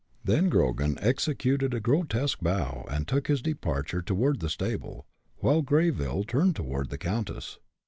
Then 0.23 0.49
Grogan 0.49 0.97
executed 0.99 1.75
a 1.75 1.79
grotesque 1.79 2.39
bow 2.41 2.87
and 2.89 3.07
took 3.07 3.27
his 3.27 3.39
departure 3.39 4.01
toward 4.01 4.39
the 4.39 4.49
stable, 4.49 5.05
while 5.41 5.61
Greyville 5.61 6.23
turned 6.25 6.55
toward 6.55 6.89
the 6.89 6.97
countess. 6.97 7.59